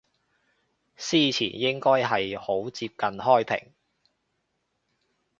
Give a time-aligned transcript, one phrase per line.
[0.97, 3.71] 司前應該係好接近開平